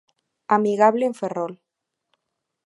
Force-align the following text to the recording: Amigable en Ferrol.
Amigable 0.57 1.05
en 1.05 1.13
Ferrol. 1.19 1.53